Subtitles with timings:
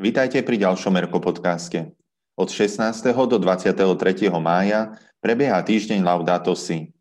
[0.00, 1.92] Vítajte pri ďalšom Erko podcaste.
[2.32, 3.04] Od 16.
[3.28, 4.32] do 23.
[4.40, 6.96] mája prebieha týždeň Laudato Si.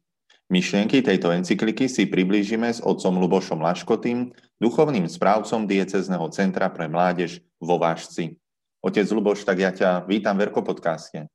[0.52, 7.40] Myšlienky tejto encykliky si priblížime s otcom Lubošom Laškotým, duchovným správcom diecezneho centra pre mládež
[7.64, 8.36] vo Vážci.
[8.84, 11.32] Otec Luboš, tak ja ťa vítam v Erko podcaste.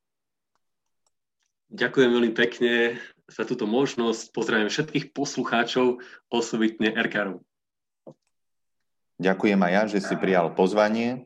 [1.73, 4.37] Ďakujem veľmi pekne za túto možnosť.
[4.37, 5.97] Pozdravím všetkých poslucháčov,
[6.29, 7.41] osobitne Erkarov.
[9.17, 11.25] Ďakujem aj ja, že si prijal pozvanie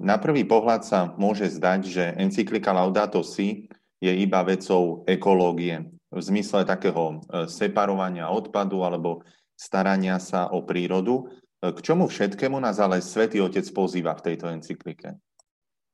[0.00, 6.20] na prvý pohľad sa môže zdať, že encyklika Laudato Si je iba vecou ekológie, v
[6.20, 11.28] zmysle takého e, separovania odpadu alebo starania sa o prírodu.
[11.60, 15.20] E, k čomu všetkému nás ale Svetý Otec pozýva v tejto encyklike?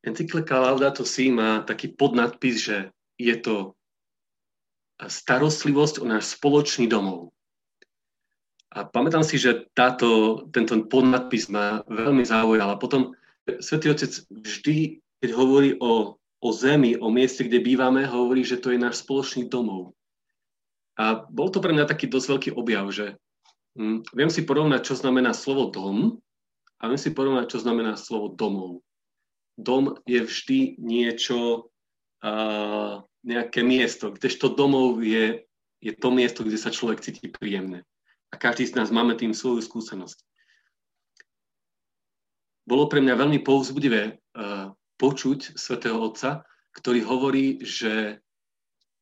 [0.07, 2.77] Encyklika Laudato Si má taký podnadpis, že
[3.19, 3.75] je to
[5.01, 7.35] starostlivosť o náš spoločný domov.
[8.75, 12.75] A pamätám si, že táto, tento podnadpis ma veľmi zaujal.
[12.75, 14.77] A potom Svetý Otec vždy,
[15.21, 19.53] keď hovorí o, o zemi, o mieste, kde bývame, hovorí, že to je náš spoločný
[19.53, 19.93] domov.
[20.97, 23.07] A bol to pre mňa taký dosť veľký objav, že
[23.77, 26.23] hm, viem si porovnať, čo znamená slovo dom
[26.81, 28.81] a viem si porovnať, čo znamená slovo domov.
[29.61, 31.71] Dom je vždy niečo,
[32.25, 35.47] uh, nejaké miesto, kdežto domov je,
[35.79, 37.87] je to miesto, kde sa človek cíti príjemne.
[38.31, 40.19] A každý z nás máme tým svoju skúsenosť
[42.65, 48.19] bolo pre mňa veľmi povzbudivé uh, počuť svätého Otca, ktorý hovorí, že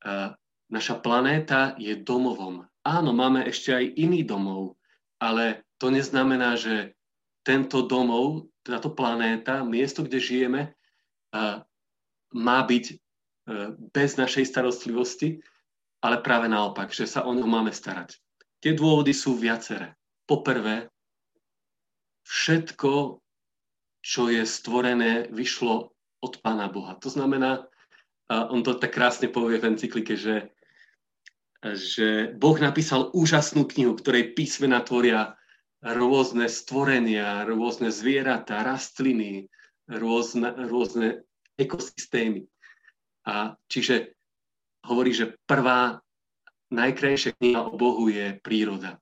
[0.03, 0.35] uh,
[0.69, 2.67] naša planéta je domovom.
[2.83, 4.75] Áno, máme ešte aj iný domov,
[5.17, 6.93] ale to neznamená, že
[7.47, 11.63] tento domov, táto planéta, miesto, kde žijeme, uh,
[12.33, 12.99] má byť
[13.91, 15.43] bez našej starostlivosti,
[16.03, 18.15] ale práve naopak, že sa o ňu máme starať.
[18.63, 19.95] Tie dôvody sú viaceré.
[20.23, 20.87] Poprvé,
[22.23, 23.22] všetko
[24.03, 26.99] čo je stvorené, vyšlo od Pána Boha.
[26.99, 27.63] To znamená,
[28.27, 30.51] on to tak krásne povie v encyklike, že,
[31.63, 35.39] že Boh napísal úžasnú knihu, ktorej písmena tvoria
[35.79, 39.47] rôzne stvorenia, rôzne zvieratá, rastliny,
[39.87, 41.23] rôzne, rôzne
[41.59, 42.47] ekosystémy.
[43.23, 44.15] A čiže
[44.83, 46.03] hovorí, že prvá
[46.71, 48.99] najkrajšia kniha o Bohu je príroda.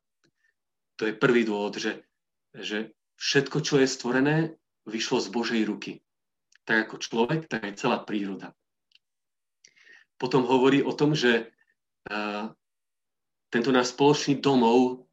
[1.01, 2.06] To je prvý dôvod, že,
[2.53, 4.38] že všetko, čo je stvorené,
[4.86, 6.02] vyšlo z Božej ruky.
[6.66, 8.53] Tak ako človek, tak aj celá príroda.
[10.22, 11.50] Potom hovorí o tom, že
[12.09, 12.53] uh,
[13.50, 15.09] tento náš spoločný domov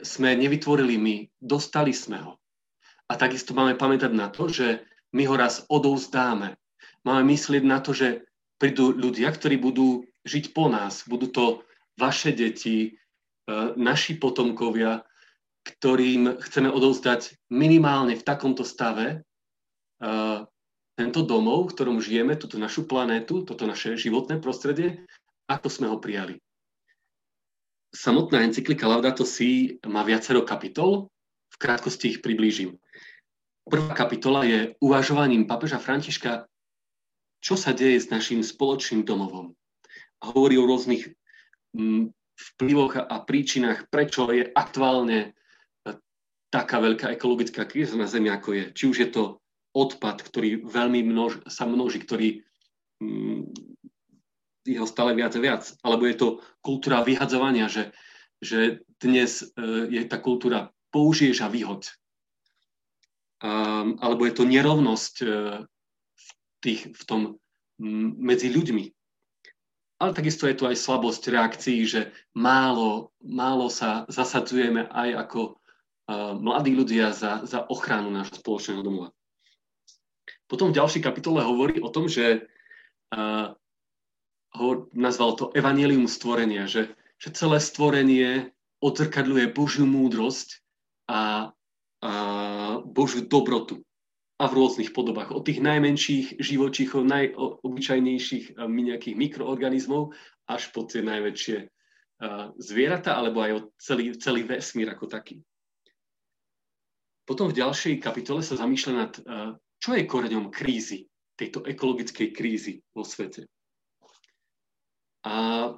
[0.00, 2.32] sme nevytvorili my, dostali sme ho.
[3.08, 6.56] A takisto máme pamätať na to, že my ho raz odovzdáme.
[7.04, 8.28] Máme myslieť na to, že
[8.60, 11.08] prídu ľudia, ktorí budú žiť po nás.
[11.08, 11.44] Budú to
[11.96, 13.00] vaše deti,
[13.76, 15.07] naši potomkovia,
[15.68, 19.20] ktorým chceme odovzdať minimálne v takomto stave
[20.00, 20.48] uh,
[20.96, 25.04] tento domov, v ktorom žijeme, túto našu planétu, toto naše životné prostredie,
[25.46, 26.40] ako sme ho prijali.
[27.94, 31.08] Samotná encyklika Laudato Si má viacero kapitol,
[31.48, 32.76] v krátkosti ich priblížim.
[33.64, 36.48] Prvá kapitola je uvažovaním papeža Františka,
[37.38, 39.54] čo sa deje s našim spoločným domovom.
[40.18, 41.14] A hovorí o rôznych
[41.72, 45.37] mm, vplyvoch a príčinách, prečo je aktuálne
[46.48, 48.64] taká veľká ekologická kríza na Zemi, ako je.
[48.72, 49.22] Či už je to
[49.76, 52.40] odpad, ktorý veľmi množ, sa množí, ktorý
[53.04, 53.52] mm,
[54.64, 55.62] je ho stále viac a viac.
[55.84, 56.28] Alebo je to
[56.64, 57.92] kultúra vyhadzovania, že,
[58.40, 61.92] že dnes e, je tá kultúra použiješ a vyhoď.
[63.38, 65.26] Um, alebo je to nerovnosť e,
[66.10, 66.28] v,
[66.58, 67.20] tých, v tom
[68.18, 68.90] medzi ľuďmi.
[69.98, 75.57] Ale takisto je tu aj slabosť reakcií, že málo, málo sa zasadzujeme aj ako
[76.40, 79.12] mladí ľudia za, za ochranu nášho spoločného domova.
[80.48, 82.48] Potom v ďalšej kapitole hovorí o tom, že
[83.12, 83.52] uh,
[84.56, 90.64] ho nazval to Evangelium stvorenia, že, že celé stvorenie odzrkadľuje Božiu múdrosť
[91.10, 91.52] a,
[92.00, 92.12] a
[92.80, 93.84] Božiu dobrotu
[94.38, 95.34] a v rôznych podobách.
[95.34, 100.14] Od tých najmenších živočíchov, najobyčajnejších nejakých mikroorganizmov
[100.46, 101.68] až po tie najväčšie
[102.62, 105.42] zvieratá, alebo aj o celý, celý vesmír ako taký.
[107.28, 111.04] Potom v ďalšej kapitole sa zamýšľa nad, eh, čo je koreňom krízy,
[111.36, 113.44] tejto ekologickej krízy vo svete.
[115.28, 115.68] A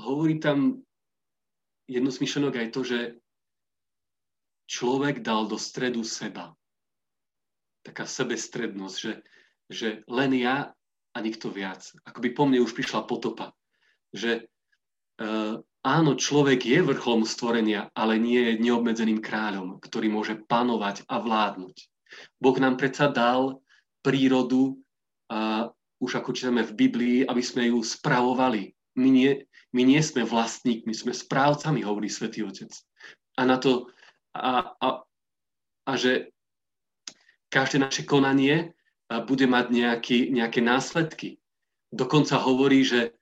[0.00, 0.80] hovorí tam
[1.84, 2.98] jedno z myšlenok aj to, že
[4.64, 6.56] človek dal do stredu seba.
[7.84, 9.14] Taká sebestrednosť, že,
[9.68, 10.72] že len ja
[11.14, 11.84] a nikto viac.
[12.08, 13.52] Ako by po mne už prišla potopa.
[14.16, 14.48] Že
[15.20, 21.20] uh, Áno, človek je vrcholom stvorenia, ale nie je neobmedzeným kráľom, ktorý môže panovať a
[21.20, 21.76] vládnuť.
[22.40, 23.60] Boh nám predsa dal
[24.00, 24.80] prírodu
[25.28, 25.68] a
[26.00, 28.72] už ako čítame v Biblii, aby sme ju spravovali.
[28.96, 29.44] My nie,
[29.76, 32.72] my nie sme vlastníkmi, sme správcami, hovorí Svetý Otec.
[33.36, 33.92] A na to,
[34.32, 34.88] a, a,
[35.84, 36.32] a že
[37.52, 38.72] každé naše konanie
[39.28, 41.36] bude mať nejaký, nejaké následky.
[41.92, 43.12] Dokonca hovorí, že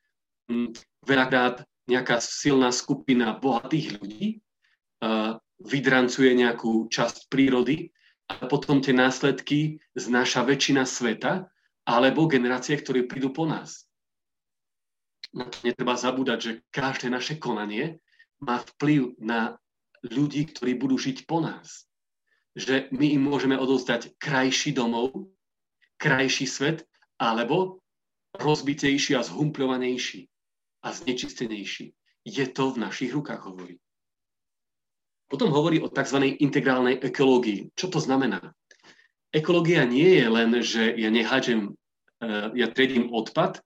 [0.46, 4.26] hm, veľakrát nejaká silná skupina bohatých ľudí
[5.62, 7.90] vydrancuje nejakú časť prírody
[8.31, 11.46] a potom tie následky znáša väčšina sveta
[11.82, 13.87] alebo generácie, ktoré prídu po nás.
[15.34, 17.99] Na to netreba zabúdať, že každé naše konanie
[18.38, 19.58] má vplyv na
[20.06, 21.87] ľudí, ktorí budú žiť po nás.
[22.55, 25.32] Že my im môžeme odovzdať krajší domov,
[25.96, 26.79] krajší svet,
[27.17, 27.81] alebo
[28.37, 30.31] rozbitejší a zhumpľovanejší
[30.82, 31.94] a znečistenejší.
[32.23, 33.79] Je to v našich rukách, hovorí.
[35.31, 36.37] Potom hovorí o tzv.
[36.38, 37.73] integrálnej ekológii.
[37.73, 38.52] Čo to znamená?
[39.32, 41.73] Ekológia nie je len, že ja nehádžem,
[42.20, 43.64] eh, ja triedím odpad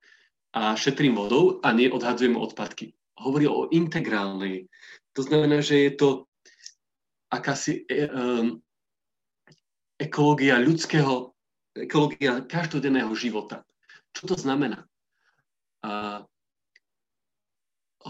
[0.55, 2.95] a šetrím vodou a neodhadzujem odpadky.
[3.19, 4.71] Hovorí o integrálnej.
[5.19, 6.09] To znamená, že je to
[7.33, 8.61] akási um,
[9.99, 11.33] ekológia ľudského,
[11.75, 13.65] ekológia každodenného života.
[14.13, 14.85] Čo to znamená?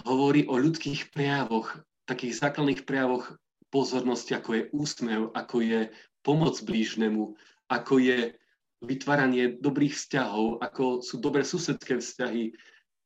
[0.04, 3.32] Hovorí o ľudských prejavoch, takých základných prejavoch
[3.72, 5.80] pozornosti, ako je úsmev, ako je
[6.20, 7.32] pomoc blížnemu,
[7.70, 8.36] ako je
[8.84, 12.52] vytváranie dobrých vzťahov, ako sú dobré susedské vzťahy,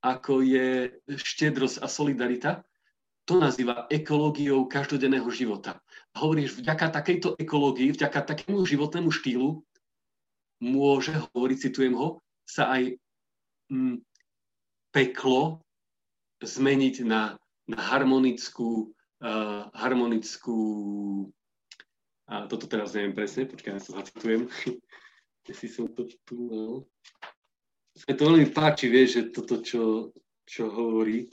[0.01, 2.51] ako je štedrosť a solidarita,
[3.29, 5.77] to nazýva ekológiou každodenného života.
[6.17, 9.61] A hovoríš, vďaka takejto ekológii, vďaka takému životnému štýlu
[10.61, 12.97] môže, hovorí, citujem ho, sa aj
[13.69, 14.01] mm,
[14.91, 15.61] peklo
[16.41, 17.37] zmeniť na,
[17.69, 18.91] na harmonickú,
[19.21, 20.57] uh, harmonickú
[22.31, 24.47] a toto teraz neviem presne, počkaj, ja sa zacitujem,
[25.51, 26.73] si som to tu mal.
[27.91, 30.15] Sa to veľmi páči, vieš, že toto, čo,
[30.47, 31.27] čo hovorí.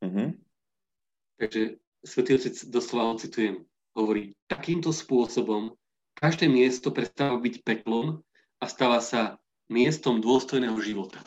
[0.00, 0.28] Mm-hmm.
[1.36, 3.60] Takže Svetý Otec doslova citujem,
[3.92, 5.76] hovorí, takýmto spôsobom
[6.16, 8.24] každé miesto prestáva byť peklom
[8.56, 9.36] a stáva sa
[9.68, 11.20] miestom dôstojného života.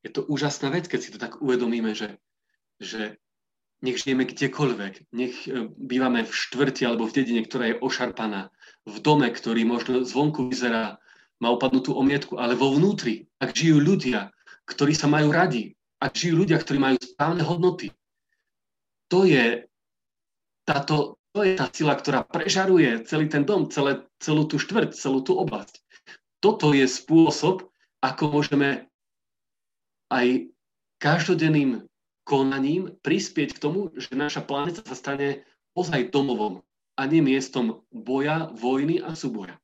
[0.00, 2.16] Je to úžasná vec, keď si to tak uvedomíme, že,
[2.80, 3.20] že
[3.84, 8.52] nech žijeme kdekoľvek, nech e, bývame v štvrti alebo v dedine, ktorá je ošarpaná,
[8.84, 11.00] v dome, ktorý možno zvonku vyzerá,
[11.40, 14.28] má opadnutú omietku, ale vo vnútri, ak žijú ľudia,
[14.68, 17.88] ktorí sa majú radi, ak žijú ľudia, ktorí majú správne hodnoty,
[19.08, 19.64] to je,
[20.68, 25.24] táto, to je tá sila, ktorá prežaruje celý ten dom, celé, celú tú štvrť, celú
[25.24, 25.80] tú oblasť.
[26.44, 27.68] Toto je spôsob,
[28.00, 28.89] ako môžeme
[30.10, 30.50] aj
[31.00, 31.86] každodenným
[32.26, 35.42] konaním prispieť k tomu, že naša planéta sa stane
[35.74, 36.60] ozaj domovom
[36.98, 39.56] a nie miestom boja, vojny a súboja.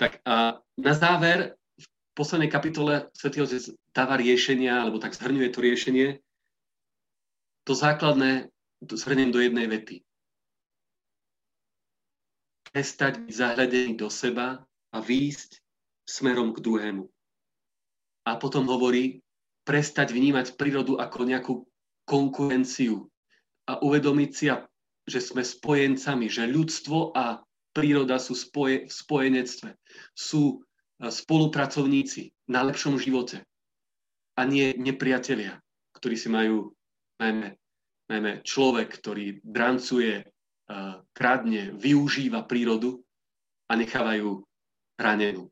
[0.00, 1.86] Tak a na záver v
[2.16, 3.62] poslednej kapitole Svetý Otec
[3.92, 6.08] dáva riešenia, alebo tak zhrňuje to riešenie.
[7.68, 8.48] To základné
[8.82, 10.02] to zhrnem do jednej vety.
[12.72, 15.60] Prestať byť zahľadený do seba a výjsť
[16.08, 17.04] smerom k druhému.
[18.26, 19.22] A potom hovorí,
[19.62, 21.54] prestať vnímať prírodu ako nejakú
[22.06, 23.06] konkurenciu
[23.70, 24.50] a uvedomiť si,
[25.06, 27.42] že sme spojencami, že ľudstvo a
[27.74, 29.70] príroda sú spoje, v spojenectve,
[30.12, 33.42] sú e, spolupracovníci na lepšom živote
[34.36, 35.58] a nie nepriatelia,
[35.96, 36.74] ktorí si majú
[37.18, 37.56] najmä,
[38.12, 40.24] najmä človek, ktorý drancuje, e,
[41.16, 43.02] kradne, využíva prírodu
[43.66, 44.44] a nechávajú
[45.00, 45.48] ranenú.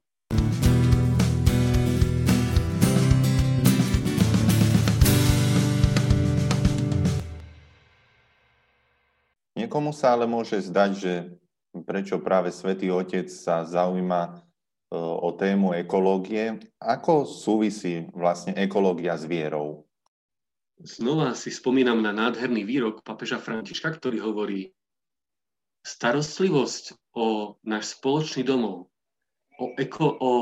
[9.61, 11.13] Niekomu sa ale môže zdať, že
[11.85, 14.31] prečo práve Svetý Otec sa zaujíma e,
[14.97, 16.57] o tému ekológie.
[16.81, 19.85] Ako súvisí vlastne ekológia s vierou?
[20.81, 24.73] Znova si spomínam na nádherný výrok papeža Františka, ktorý hovorí
[25.85, 28.89] starostlivosť o náš spoločný domov,
[29.61, 30.33] o, eko, o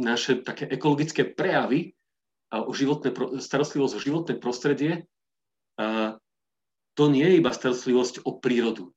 [0.00, 1.92] naše také ekologické prejavy
[2.48, 3.12] a o životné,
[3.44, 5.04] starostlivosť o životné prostredie
[6.96, 8.96] to nie je iba starostlivosť o prírodu.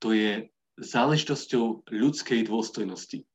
[0.00, 0.48] To je
[0.80, 3.28] záležitosťou ľudskej dôstojnosti.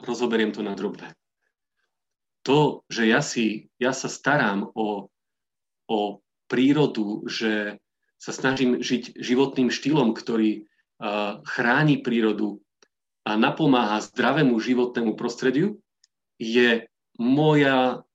[0.00, 1.12] Rozoberiem to na drobné.
[2.44, 5.12] To, že ja, si, ja sa starám o,
[5.88, 6.00] o
[6.48, 7.80] prírodu, že
[8.16, 12.64] sa snažím žiť životným štýlom, ktorý uh, chráni prírodu
[13.26, 15.82] a napomáha zdravému životnému prostrediu,
[16.38, 16.86] je
[17.18, 18.06] moja,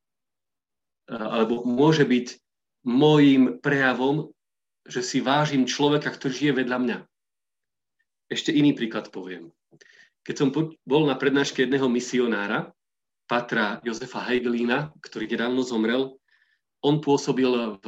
[1.10, 2.41] alebo môže byť
[2.86, 4.34] môjim prejavom,
[4.86, 6.98] že si vážim človeka, ktorý žije vedľa mňa.
[8.32, 9.52] ešte iný príklad poviem.
[10.24, 10.50] Keď som
[10.88, 12.72] bol na prednáške jedného misionára,
[13.28, 16.20] Patra Jozefa Heigelína, ktorý nedávno zomrel,
[16.84, 17.48] on pôsobil
[17.80, 17.86] v,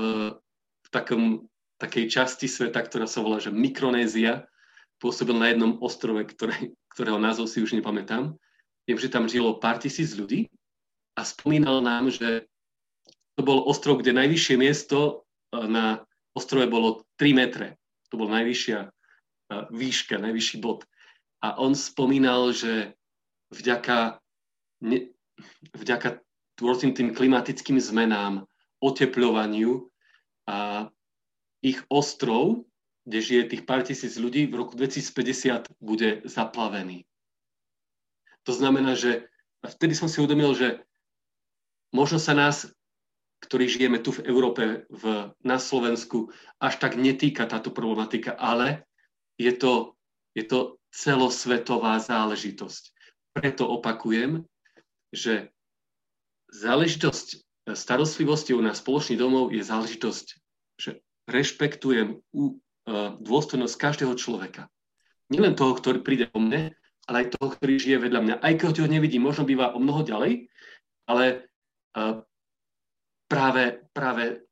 [0.83, 1.47] v takom,
[1.81, 4.47] takej časti sveta, ktorá sa volá že Mikronézia.
[5.03, 8.31] Pôsobil na jednom ostrove, ktoré, ktorého názov si už nepamätám.
[8.87, 10.47] Viem, že tam žilo pár tisíc ľudí
[11.19, 12.47] a spomínal nám, že
[13.35, 14.99] to bol ostrov, kde najvyššie miesto
[15.53, 16.05] e, na
[16.37, 17.67] ostrove bolo 3 metre.
[18.13, 18.89] To bol najvyššia e,
[19.73, 20.85] výška, najvyšší bod.
[21.41, 22.93] A on spomínal, že
[23.51, 24.21] vďaka,
[24.85, 25.11] ne,
[25.75, 26.21] vďaka
[26.61, 28.45] rôznym tým klimatickým zmenám,
[28.83, 29.89] oteplovaniu
[30.45, 30.87] a
[31.63, 32.67] ich ostrov,
[33.07, 37.07] kde žije tých pár tisíc ľudí, v roku 2050 bude zaplavený.
[38.43, 39.27] To znamená, že
[39.63, 40.83] vtedy som si uvedomil, že
[41.95, 42.67] možno sa nás,
[43.43, 46.31] ktorí žijeme tu v Európe, v, na Slovensku,
[46.63, 48.87] až tak netýka táto problematika, ale
[49.35, 49.99] je to,
[50.31, 52.95] je to celosvetová záležitosť.
[53.35, 54.47] Preto opakujem,
[55.11, 55.51] že
[56.53, 57.43] záležitosť
[57.75, 60.25] starostlivosti na spoločný domov je záležitosť,
[60.79, 62.23] že rešpektujem
[63.19, 64.71] dôstojnosť každého človeka.
[65.31, 66.75] Nielen toho, ktorý príde po mne,
[67.09, 68.35] ale aj toho, ktorý žije vedľa mňa.
[68.39, 70.51] Aj keď ho nevidím, možno býva o mnoho ďalej,
[71.09, 71.47] ale
[73.33, 74.45] práve, práve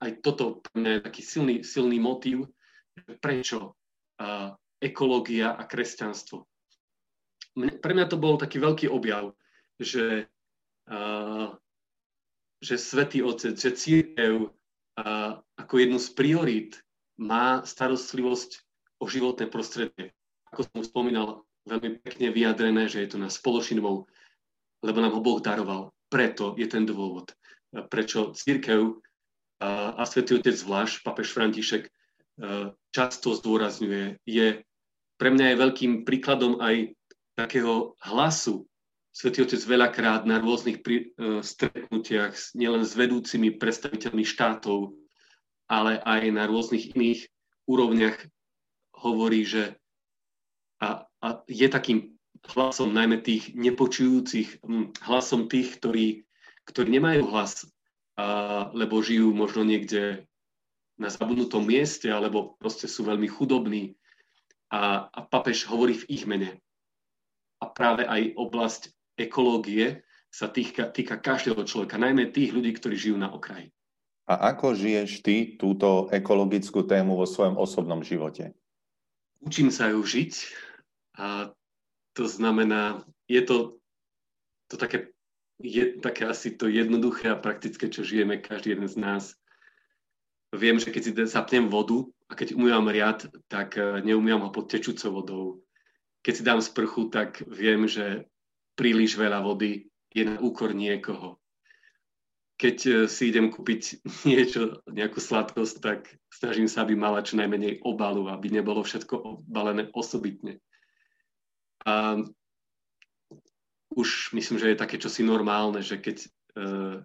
[0.00, 2.48] aj toto je taký silný, silný motív,
[3.20, 3.76] prečo
[4.80, 6.48] ekológia a kresťanstvo.
[7.60, 9.36] Pre mňa to bol taký veľký objav,
[9.76, 10.24] že
[12.60, 14.52] že Svetý Otec, že církev
[15.56, 16.72] ako jednu z priorít
[17.16, 18.60] má starostlivosť
[19.00, 20.12] o životné prostredie.
[20.52, 24.12] Ako som spomínal, veľmi pekne vyjadrené, že je to na spoločný domov,
[24.84, 25.88] lebo nám ho Boh daroval.
[26.12, 27.32] Preto je ten dôvod,
[27.70, 28.98] prečo církev
[29.60, 31.92] a Svetý Otec zvlášť, papež František,
[32.90, 34.64] často zdôrazňuje, je
[35.20, 36.96] pre mňa je veľkým príkladom aj
[37.36, 38.64] takého hlasu.
[39.12, 44.96] Svetý Otec veľakrát na rôznych pri, uh, stretnutiach nielen s vedúcimi predstaviteľmi štátov,
[45.68, 47.28] ale aj na rôznych iných
[47.68, 48.16] úrovniach
[48.96, 49.76] hovorí, že
[50.80, 52.16] a, a je takým
[52.56, 56.24] hlasom najmä tých nepočujúcich, hm, hlasom tých, ktorí,
[56.68, 57.68] ktorí nemajú hlas,
[58.18, 60.26] a, lebo žijú možno niekde
[61.00, 63.96] na zabudnutom mieste, alebo proste sú veľmi chudobní.
[64.70, 66.60] A, a papež hovorí v ich mene.
[67.58, 68.82] A práve aj oblasť
[69.16, 73.74] ekológie sa týka, týka každého človeka, najmä tých ľudí, ktorí žijú na okraji.
[74.30, 78.54] A ako žiješ ty túto ekologickú tému vo svojom osobnom živote?
[79.42, 80.32] Učím sa ju žiť
[81.18, 81.50] a
[82.14, 83.82] to znamená, je to,
[84.70, 85.10] to také,
[85.60, 89.24] je, také asi to jednoduché a praktické, čo žijeme každý jeden z nás.
[90.50, 94.66] Viem, že keď si zapnem vodu a keď umývam riad, tak eh, neumývam ho pod
[94.66, 95.44] tečúcou vodou.
[96.20, 98.28] Keď si dám sprchu, tak viem, že
[98.76, 101.38] príliš veľa vody je na úkor niekoho.
[102.60, 107.80] Keď e, si idem kúpiť niečo, nejakú sladkosť, tak snažím sa, aby mala čo najmenej
[107.80, 109.14] obalu, aby nebolo všetko
[109.48, 110.60] obalené osobitne.
[111.88, 112.20] A
[114.00, 116.96] už myslím, že je také čosi normálne, že keď uh,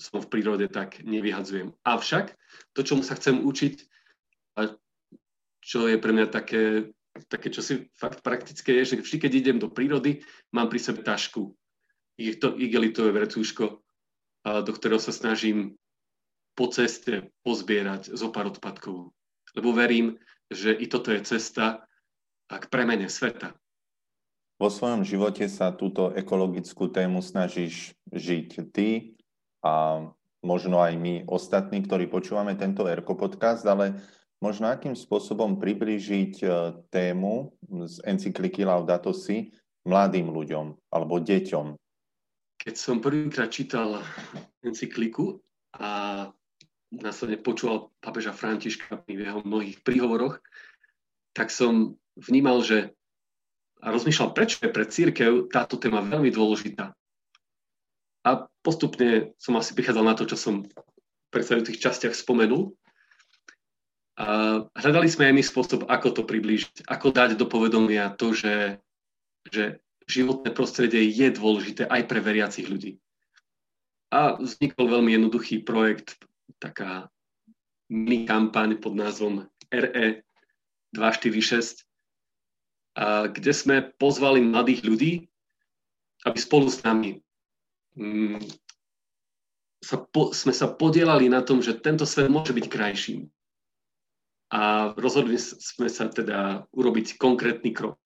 [0.00, 1.76] som v prírode, tak nevyhadzujem.
[1.84, 2.32] Avšak
[2.72, 3.74] to, čomu sa chcem učiť,
[4.56, 4.72] a
[5.60, 6.88] čo je pre mňa také
[7.28, 10.22] také, čo si fakt praktické je, že vždy, keď idem do prírody,
[10.54, 11.52] mám pri sebe tašku,
[12.16, 13.82] to igelitové vrecúško,
[14.44, 15.76] do ktorého sa snažím
[16.54, 19.10] po ceste pozbierať zo pár odpadkov.
[19.56, 20.20] Lebo verím,
[20.52, 21.82] že i toto je cesta
[22.46, 23.56] k premene sveta.
[24.60, 29.16] Vo svojom živote sa túto ekologickú tému snažíš žiť ty
[29.64, 30.04] a
[30.44, 33.96] možno aj my ostatní, ktorí počúvame tento Erko podcast, ale
[34.44, 36.46] možno akým spôsobom priblížiť e,
[36.92, 37.56] tému
[37.88, 39.48] z encykliky Laudato Si
[39.88, 41.80] mladým ľuďom alebo deťom?
[42.60, 44.04] Keď som prvýkrát čítal
[44.60, 45.40] encykliku
[45.80, 46.28] a
[46.92, 50.36] následne počúval papeža Františka v jeho mnohých príhovoroch,
[51.32, 52.92] tak som vnímal, že
[53.80, 56.92] a rozmýšľal, prečo je pre církev táto téma veľmi dôležitá.
[58.20, 62.76] A postupne som asi prichádzal na to, čo som v predstavujúcich častiach spomenul.
[64.20, 68.76] A hľadali sme aj my spôsob, ako to priblížiť, ako dať do povedomia to, že,
[69.48, 73.00] že životné prostredie je dôležité aj pre veriacich ľudí.
[74.12, 76.20] A vznikol veľmi jednoduchý projekt,
[76.60, 77.08] taká
[77.88, 80.20] mini kampaň pod názvom RE
[80.92, 81.89] 246, a
[82.98, 85.12] kde sme pozvali mladých ľudí,
[86.26, 87.22] aby spolu s nami
[87.96, 88.40] mm,
[89.80, 93.30] sa po, sme sa podielali na tom, že tento svet môže byť krajším
[94.50, 97.96] a rozhodli sme sa teda urobiť konkrétny krok.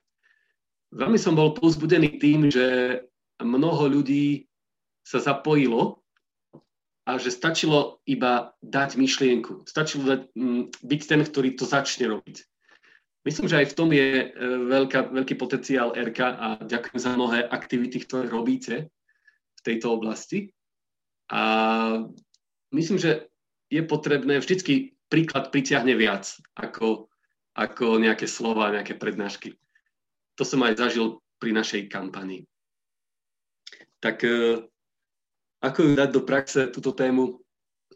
[0.93, 3.01] Veľmi som bol pozbudený tým, že
[3.41, 4.47] mnoho ľudí
[5.03, 6.05] sa zapojilo
[7.09, 9.67] a že stačilo iba dať myšlienku.
[9.67, 12.45] Stačilo dať, m, byť ten, ktorý to začne robiť.
[13.25, 14.27] Myslím, že aj v tom je e,
[14.69, 18.93] veľká, veľký potenciál RK a ďakujem za mnohé aktivity, ktoré robíte
[19.57, 20.53] v tejto oblasti.
[21.33, 21.41] A
[22.77, 23.33] myslím, že
[23.73, 27.09] je potrebné, vždycky príklad pritiahne viac ako,
[27.57, 29.57] ako nejaké slova, nejaké prednášky.
[30.37, 32.45] To som aj zažil pri našej kampanii.
[34.05, 34.69] Tak e,
[35.65, 37.41] ako ju dať do praxe túto tému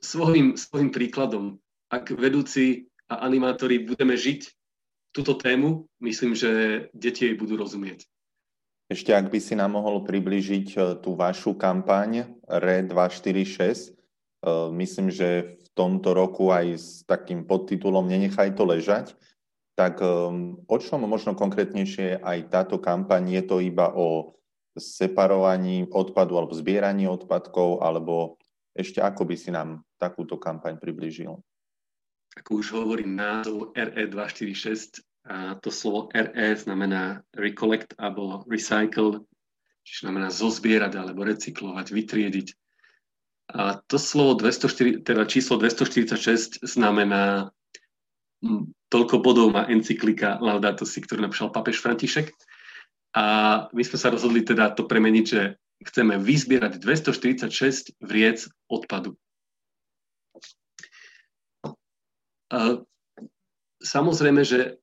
[0.00, 1.60] svojim, svojim príkladom.
[1.92, 4.57] Ak vedúci a animátori budeme žiť
[5.18, 8.06] túto tému, myslím, že deti jej budú rozumieť.
[8.88, 13.98] Ešte ak by si nám mohol približiť e, tú vašu kampaň RE 246, e,
[14.78, 19.12] myslím, že v tomto roku aj s takým podtitulom Nenechaj to ležať,
[19.76, 20.08] tak e,
[20.64, 23.28] o čom možno konkrétnejšie aj táto kampaň?
[23.28, 24.38] Je to iba o
[24.78, 28.40] separovaní odpadu alebo zbieraní odpadkov, alebo
[28.72, 31.36] ešte ako by si nám takúto kampaň priblížil?
[32.40, 39.20] Ako už hovorí názov RE246, a to slovo RE znamená recollect alebo recycle,
[39.84, 42.48] čiže znamená zozbierať alebo recyklovať, vytriediť.
[43.52, 47.52] A to slovo 204, teda číslo 246 znamená
[48.40, 52.32] hm, toľko bodov má encyklika Laudato Si, ktorú napísal papež František.
[53.12, 53.24] A
[53.72, 59.16] my sme sa rozhodli teda to premeniť, že chceme vyzbierať 246 vriec odpadu.
[63.78, 64.80] Samozrejme, že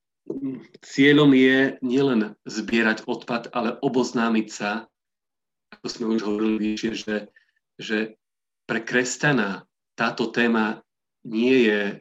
[0.82, 4.90] cieľom je nielen zbierať odpad, ale oboznámiť sa,
[5.78, 7.18] ako sme už hovorili vyššie, že,
[7.78, 7.98] že
[8.66, 10.82] pre kresťana táto téma
[11.26, 11.96] nie je e,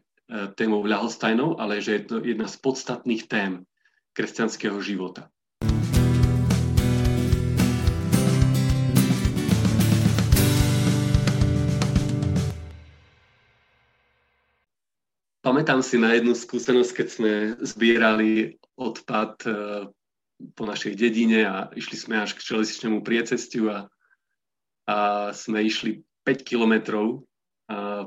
[0.57, 3.52] témou ľahostajnou, ale že je to jedna z podstatných tém
[4.17, 5.33] kresťanského života.
[15.54, 19.50] Pamätám si na jednu skúsenosť, keď sme zbierali odpad e,
[20.50, 23.86] po našej dedine a išli sme až k železničnému priecestiu a,
[24.90, 27.23] a sme išli 5 kilometrov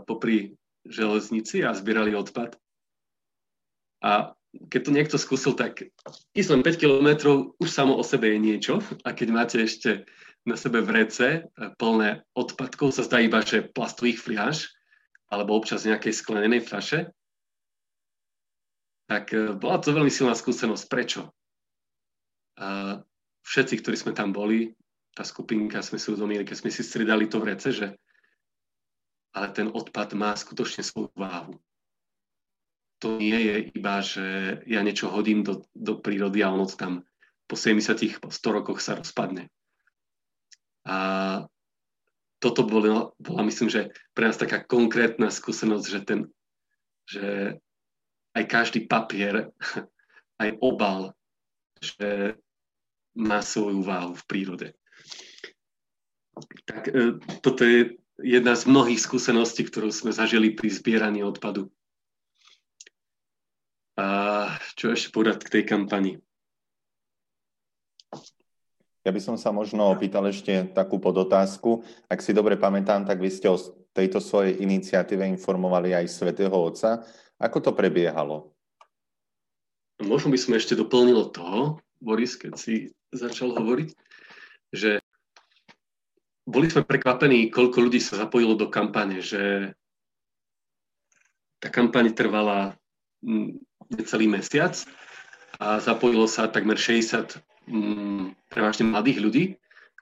[0.03, 2.59] popri železnici a zbierali odpad.
[4.03, 4.35] A
[4.67, 5.87] keď to niekto skúsil, tak
[6.35, 10.03] ísť len 5 kilometrov už samo o sebe je niečo a keď máte ešte
[10.43, 14.67] na sebe vrece e, plné odpadkov, sa zdá iba, že plastových fliaž
[15.31, 17.07] alebo občas nejakej sklenenej fľaše,
[19.07, 20.85] tak e, bola to veľmi silná skúsenosť.
[20.91, 21.31] Prečo?
[22.59, 22.99] A
[23.47, 24.75] všetci, ktorí sme tam boli,
[25.15, 27.95] tá skupinka, sme si uvedomili, keď sme si stridali to v že
[29.37, 31.61] ale ten odpad má skutočne svoju váhu.
[33.05, 37.05] To nie je iba, že ja niečo hodím do, do prírody a ono tam
[37.45, 39.53] po 70 po 100 rokoch sa rozpadne.
[40.89, 40.97] A
[42.41, 46.19] toto bola, bola, myslím, že pre nás taká konkrétna skúsenosť, že, ten,
[47.05, 47.25] že
[48.37, 49.49] aj každý papier,
[50.43, 51.17] aj obal,
[51.81, 52.37] že
[53.17, 54.67] má svoju váhu v prírode.
[56.69, 61.73] Tak e, toto je jedna z mnohých skúseností, ktorú sme zažili pri zbieraní odpadu.
[63.97, 64.05] A
[64.77, 66.21] čo ešte povedať k tej kampani?
[69.01, 71.81] Ja by som sa možno opýtal ešte takú podotázku.
[72.05, 73.57] Ak si dobre pamätám, tak vy ste o
[73.95, 77.01] tejto svojej iniciatíve informovali aj svätého Otca.
[77.37, 78.49] Ako to prebiehalo?
[80.01, 83.89] Možno by sme ešte doplnili toho, Boris, keď si začal hovoriť,
[84.73, 85.01] že
[86.47, 89.73] boli sme prekvapení, koľko ľudí sa zapojilo do kampane, že
[91.59, 92.77] tá kampaň trvala
[93.25, 93.57] mm,
[93.91, 94.77] necelý mesiac
[95.57, 99.45] a zapojilo sa takmer 60 mm, prevažne mladých ľudí.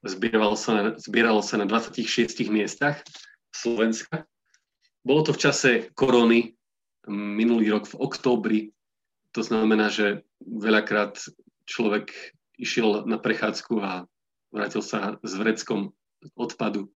[0.06, 3.02] Zbieralo sa, na, zbieralo sa na 26 miestach
[3.50, 4.30] Slovenska.
[5.02, 6.54] Bolo to v čase korony,
[7.10, 8.60] minulý rok v októbri.
[9.34, 11.20] To znamená, že veľakrát
[11.66, 12.14] človek
[12.56, 14.08] išiel na prechádzku a
[14.54, 15.92] vrátil sa s vreckom
[16.40, 16.88] odpadu,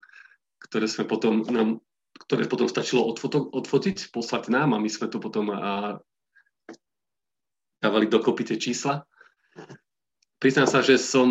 [0.64, 1.84] ktoré sme potom nám,
[2.16, 6.00] ktoré potom stačilo odfoto, odfotiť, poslať nám a my sme to potom a,
[7.84, 9.04] dávali dokopy tie čísla.
[10.40, 11.28] Priznám sa, že som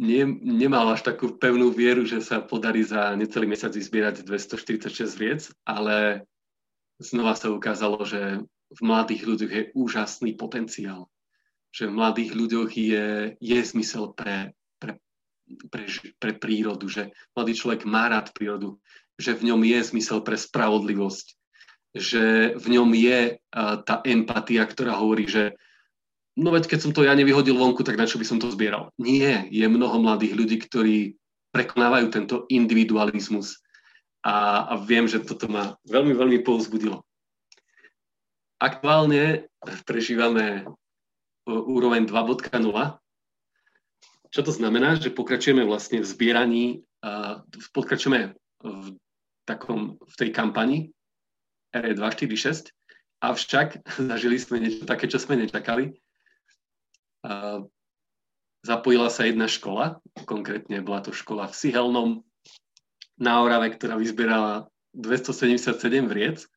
[0.00, 5.52] ne, nemal až takú pevnú vieru, že sa podarí za necelý mesiac vyzbierať 246 vriec,
[5.68, 6.24] ale
[7.00, 11.08] znova sa ukázalo, že v mladých ľuďoch je úžasný potenciál.
[11.74, 13.06] Že v mladých ľuďoch je,
[13.40, 15.00] je zmysel pre, pre,
[15.72, 15.84] pre,
[16.20, 18.78] pre prírodu, že mladý človek má rád prírodu,
[19.18, 21.26] že v ňom je zmysel pre spravodlivosť,
[21.96, 23.42] že v ňom je
[23.82, 25.58] tá empatia, ktorá hovorí, že
[26.38, 28.94] no veď keď som to ja nevyhodil vonku, tak na čo by som to zbieral?
[28.98, 30.96] Nie, je mnoho mladých ľudí, ktorí
[31.50, 33.58] prekonávajú tento individualizmus
[34.20, 37.00] a, a viem, že toto ma veľmi, veľmi povzbudilo.
[38.60, 39.48] Aktuálne
[39.88, 40.68] prežívame
[41.48, 42.60] úroveň 2.0.
[44.30, 45.00] Čo to znamená?
[45.00, 46.64] Že pokračujeme vlastne v zbieraní,
[47.72, 48.86] pokračujeme v,
[49.48, 50.78] takom, v tej kampani
[51.72, 52.76] RE 246,
[53.24, 53.80] avšak
[54.10, 55.96] zažili sme niečo také, čo sme nečakali
[58.64, 62.10] zapojila sa jedna škola, konkrétne bola to škola v Sihelnom
[63.20, 65.76] na Orave, ktorá vyzbierala 277
[66.08, 66.48] vriec.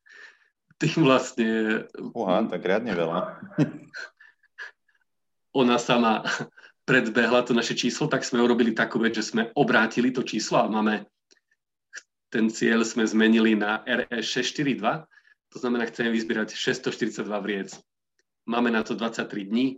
[0.79, 1.83] Tým vlastne...
[2.15, 3.19] Uha, tak riadne veľa.
[5.53, 6.25] ona sama
[6.83, 10.67] predbehla to naše číslo, tak sme urobili takú vec, že sme obrátili to číslo a
[10.67, 11.07] máme
[12.33, 15.05] ten cieľ sme zmenili na RE 642,
[15.53, 17.77] to znamená, chceme vyzbierať 642 vriec.
[18.49, 19.77] Máme na to 23 dní,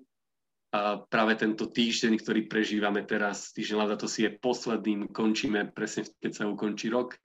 [1.09, 6.43] práve tento týždeň, ktorý prežívame teraz, týždeň Laudato si je posledným, končíme presne, keď sa
[6.49, 7.15] ukončí rok,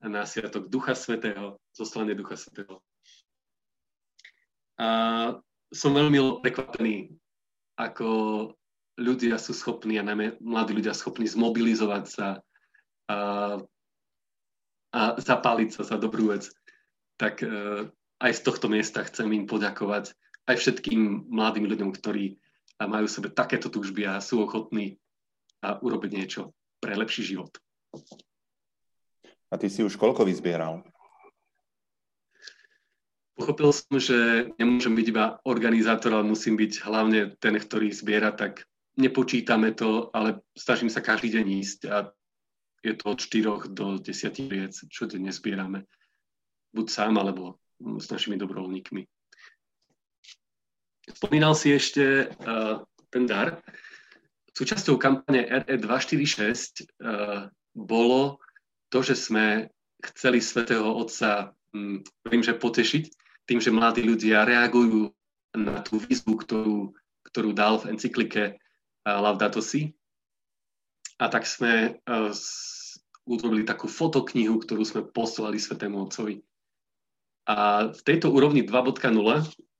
[0.00, 2.80] na Sviatok Ducha Svetého, zoslanie Ducha Svetého.
[4.80, 4.88] A
[5.68, 7.12] som veľmi prekvapený,
[7.76, 8.08] ako
[8.96, 12.26] ľudia sú schopní, a najmä mladí ľudia schopní zmobilizovať sa
[13.12, 13.18] a,
[14.96, 16.48] a zapáliť sa za dobrú vec.
[17.20, 17.48] Tak e,
[18.24, 20.16] aj z tohto miesta chcem im poďakovať
[20.48, 22.40] aj všetkým mladým ľuďom, ktorí
[22.80, 24.96] majú v sebe takéto túžby a sú ochotní
[25.60, 27.52] urobiť niečo pre lepší život.
[29.50, 30.80] A ty si už koľko vyzbieral?
[33.36, 38.68] Pochopil som, že nemôžem byť iba organizátor, ale musím byť hlavne ten, ktorý zbiera, tak
[39.00, 41.96] nepočítame to, ale snažím sa každý deň ísť a
[42.84, 44.08] je to od 4 do 10
[44.48, 45.84] viec, čo dnes zbierame.
[46.72, 49.08] Buď sám, alebo s našimi dobrovoľníkmi.
[51.16, 53.58] Spomínal si ešte uh, ten dar.
[54.54, 58.38] Súčasťou kampane RE246 uh, bolo
[58.90, 59.70] to, že sme
[60.02, 63.04] chceli Svetého Otca, um, viem, že potešiť
[63.46, 65.10] tým, že mladí ľudia reagujú
[65.58, 66.94] na tú výzvu, ktorú,
[67.26, 69.94] ktorú dal v encyklike uh, Laudato Si.
[71.20, 72.32] A tak sme uh,
[73.28, 76.42] urobili takú fotoknihu, ktorú sme poslali Svetému Otcovi.
[77.50, 79.10] A v tejto úrovni 2.0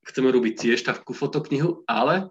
[0.07, 2.31] chceme robiť tiež takú fotoknihu, ale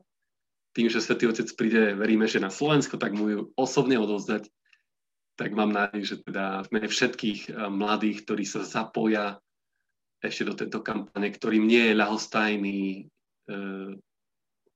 [0.73, 4.47] tým, že Svetý Otec príde, veríme, že na Slovensko, tak mu ju osobne odovzdať.
[5.35, 9.39] Tak mám nádej, že teda v všetkých eh, mladých, ktorí sa zapoja
[10.19, 13.01] ešte do tejto kampane, ktorým nie je ľahostajný e,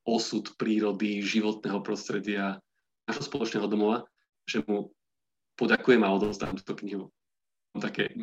[0.07, 2.59] osud prírody, životného prostredia,
[3.07, 4.07] našho spoločného domova,
[4.47, 4.95] že mu
[5.59, 7.05] poďakujem a odovzdám túto knihu.
[7.75, 8.15] Také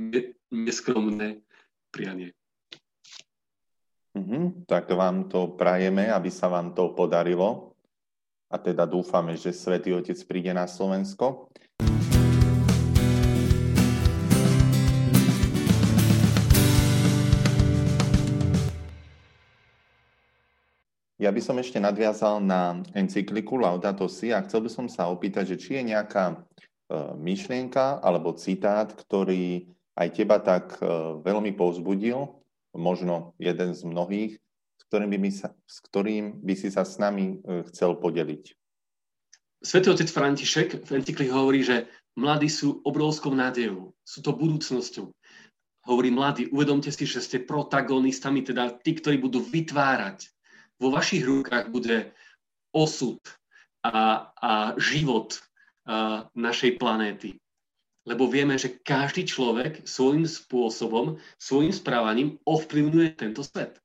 [0.48, 1.44] neskromné
[1.92, 2.32] prianie.
[4.10, 7.78] Mm-hmm, tak vám to prajeme, aby sa vám to podarilo.
[8.50, 11.46] A teda dúfame, že Svetý Otec príde na Slovensko.
[21.20, 25.54] Ja by som ešte nadviazal na encykliku Laudato Si a chcel by som sa opýtať,
[25.54, 26.36] že či je nejaká e,
[27.14, 29.68] myšlienka alebo citát, ktorý
[30.00, 30.88] aj teba tak e,
[31.20, 32.39] veľmi povzbudil
[32.74, 34.32] možno jeden z mnohých,
[34.78, 38.54] s ktorým by, sa, s ktorým by si sa s nami e, chcel podeliť.
[39.60, 41.84] Svetý otec František v encyklike hovorí, že
[42.16, 45.12] mladí sú obrovskou nádejou, sú to budúcnosťou.
[45.84, 50.28] Hovorí mladí, uvedomte si, že ste protagonistami, teda tí, ktorí budú vytvárať.
[50.80, 52.12] Vo vašich rukách bude
[52.72, 53.20] osud
[53.84, 55.36] a, a život
[55.84, 57.40] a našej planéty
[58.08, 63.76] lebo vieme, že každý človek svojím spôsobom, svojim správaním ovplyvňuje tento svet.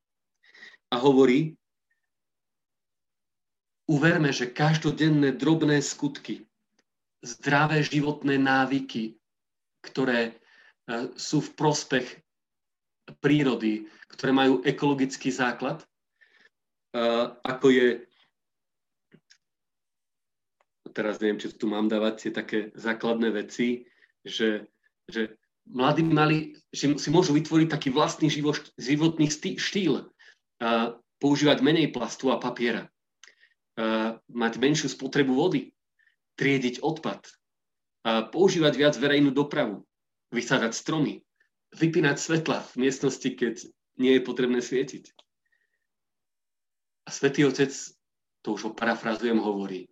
[0.92, 1.60] A hovorí,
[3.92, 6.48] uverme, že každodenné drobné skutky,
[7.26, 9.18] zdravé životné návyky,
[9.82, 10.34] ktoré e,
[11.18, 12.08] sú v prospech
[13.22, 15.86] prírody, ktoré majú ekologický základ, e,
[17.44, 17.88] ako je
[20.96, 23.84] teraz neviem, či tu mám dávať tie také základné veci,
[24.26, 24.68] že,
[25.08, 25.38] že
[25.70, 30.10] mladí mali, že si môžu vytvoriť taký vlastný život, životný štýl,
[30.60, 32.90] a používať menej plastu a papiera,
[33.78, 35.72] a mať menšiu spotrebu vody,
[36.36, 37.22] triediť odpad,
[38.06, 39.86] a používať viac verejnú dopravu,
[40.34, 41.24] vysádať stromy,
[41.76, 43.56] vypínať svetla v miestnosti, keď
[44.00, 45.12] nie je potrebné svietiť.
[47.06, 47.72] A Svetý Otec,
[48.42, 49.88] to už ho parafrazujem, hovorí,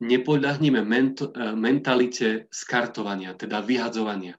[0.00, 4.36] nepodľahnime ment- e, mentalite skartovania, teda vyhadzovania.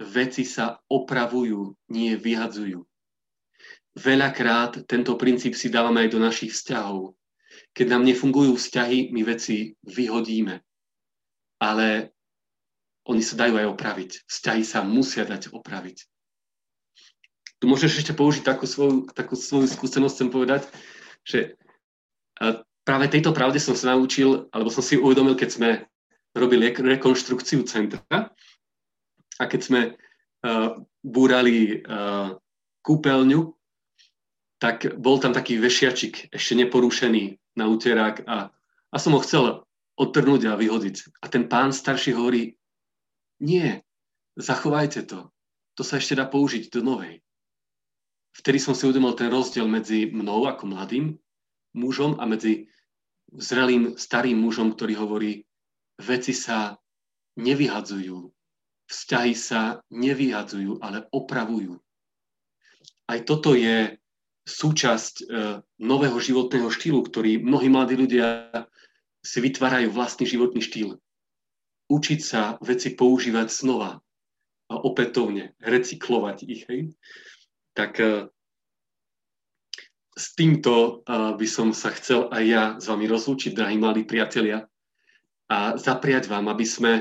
[0.00, 2.80] veci sa opravujú, nie vyhadzujú.
[4.00, 7.12] Veľakrát tento princíp si dávame aj do našich vzťahov.
[7.76, 10.56] Keď nám nefungujú vzťahy, my veci vyhodíme.
[11.60, 12.16] Ale
[13.04, 14.10] oni sa dajú aj opraviť.
[14.24, 16.08] Vzťahy sa musia dať opraviť.
[17.60, 20.62] Tu môžeš ešte použiť takú svoju, takú svoju skúsenosť, chcem povedať,
[21.28, 21.60] že
[22.84, 25.70] práve tejto pravde som sa naučil, alebo som si uvedomil, keď sme
[26.36, 28.30] robili rekonštrukciu centra
[29.40, 32.36] a keď sme uh, búrali uh,
[32.80, 33.40] kúpeľňu,
[34.60, 38.52] tak bol tam taký vešiačik, ešte neporušený na úterák a,
[38.92, 39.64] a som ho chcel
[39.96, 41.24] odtrhnúť a vyhodiť.
[41.24, 42.60] A ten pán starší hovorí,
[43.40, 43.80] nie,
[44.36, 45.32] zachovajte to.
[45.80, 47.24] To sa ešte dá použiť do novej.
[48.36, 51.16] Vtedy som si uvedomil ten rozdiel medzi mnou ako mladým
[51.76, 52.70] mužom a medzi
[53.34, 55.32] zrelým starým mužom, ktorý hovorí,
[56.00, 56.74] veci sa
[57.38, 58.26] nevyhadzujú,
[58.90, 61.78] vzťahy sa nevyhadzujú, ale opravujú.
[63.06, 63.94] Aj toto je
[64.46, 65.24] súčasť e,
[65.78, 68.50] nového životného štýlu, ktorý mnohí mladí ľudia
[69.22, 70.98] si vytvárajú vlastný životný štýl.
[71.90, 73.98] Učiť sa veci používať znova
[74.70, 76.62] a opätovne, recyklovať ich.
[76.66, 76.94] Hej?
[77.74, 78.30] Tak e,
[80.16, 84.66] s týmto by som sa chcel aj ja s vami rozlúčiť, drahí mladí priatelia
[85.50, 86.92] a zapriať vám, aby sme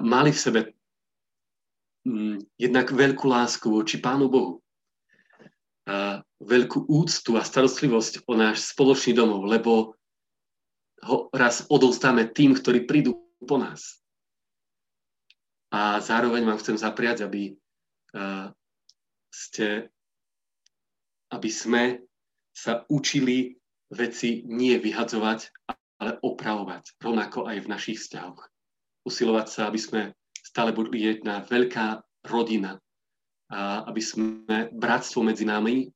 [0.00, 0.60] mali v sebe
[2.04, 4.62] um, jednak veľkú lásku voči Pánu Bohu,
[5.82, 9.98] a veľkú úctu a starostlivosť o náš spoločný domov, lebo
[11.02, 13.98] ho raz odovzdáme tým, ktorí prídu po nás.
[15.74, 17.58] A zároveň vám chcem zapriať, aby,
[19.34, 19.90] ste,
[21.32, 22.04] aby sme
[22.52, 23.56] sa učili
[23.88, 25.48] veci nie vyhadzovať,
[26.02, 28.42] ale opravovať, rovnako aj v našich vzťahoch.
[29.08, 30.00] Usilovať sa, aby sme
[30.38, 32.76] stále boli jedna veľká rodina,
[33.52, 35.88] a aby sme bratstvo medzi nami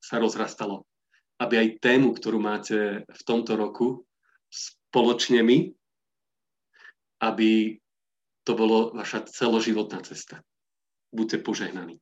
[0.00, 0.84] sa rozrastalo.
[1.40, 4.04] Aby aj tému, ktorú máte v tomto roku
[4.52, 5.72] spoločne my,
[7.24, 7.80] aby
[8.44, 10.44] to bolo vaša celoživotná cesta.
[11.14, 11.96] Buďte požehnaní.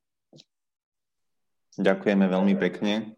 [1.80, 3.16] Ďakujeme veľmi pekne.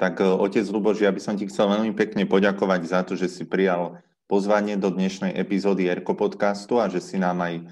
[0.00, 3.28] Tak e, otec Lubož, ja by som ti chcel veľmi pekne poďakovať za to, že
[3.28, 7.62] si prijal pozvanie do dnešnej epizódy Erko podcastu a že si nám aj e,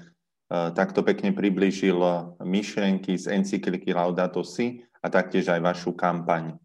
[0.77, 1.97] takto pekne priblížil
[2.45, 6.55] myšlienky z encykliky Laudato Si a taktiež aj vašu kampaň e,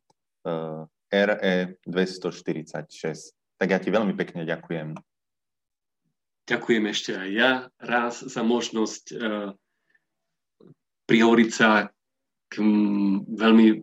[1.08, 1.56] RE
[1.88, 3.32] 246.
[3.56, 4.92] Tak ja ti veľmi pekne ďakujem.
[6.52, 9.14] Ďakujem ešte aj ja raz za možnosť
[11.06, 11.86] prihovoriť sa
[12.52, 12.60] k
[13.32, 13.80] veľmi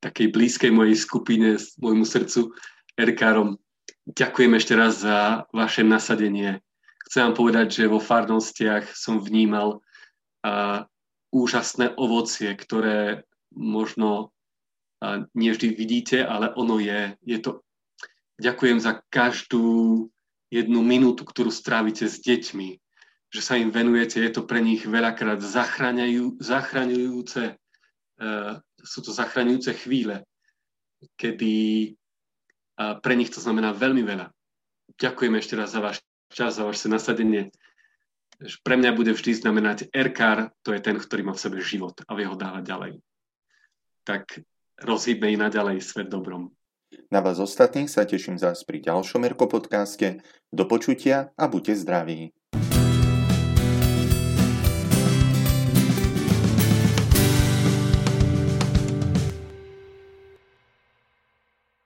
[0.00, 2.56] takej blízkej mojej skupine, môjmu srdcu,
[2.96, 3.60] Erikárom.
[4.08, 6.58] Ďakujem ešte raz za vaše nasadenie.
[7.06, 10.82] Chcem vám povedať, že vo farnostiach som vnímal uh,
[11.30, 13.22] úžasné ovocie, ktoré
[13.54, 14.34] možno
[15.04, 17.14] uh, nie vždy vidíte, ale ono je.
[17.22, 17.62] je to...
[18.42, 20.10] Ďakujem za každú
[20.50, 22.68] jednu minútu, ktorú strávite s deťmi,
[23.30, 24.18] že sa im venujete.
[24.18, 27.61] Je to pre nich veľakrát zachraňujúce
[28.82, 30.26] sú to zachraňujúce chvíle,
[31.16, 31.52] kedy
[32.76, 34.32] pre nich to znamená veľmi veľa.
[34.98, 36.00] Ďakujem ešte raz za váš
[36.32, 37.52] čas, za vaše nasadenie.
[38.66, 42.12] Pre mňa bude vždy znamenať RKR, to je ten, ktorý má v sebe život a
[42.18, 42.92] vie ho dávať ďalej.
[44.02, 44.42] Tak
[44.82, 46.50] rozhýbme i naďalej svet dobrom.
[47.08, 50.20] Na vás ostatných sa teším zás pri ďalšom Erko podcaste.
[50.50, 52.34] Do počutia a buďte zdraví.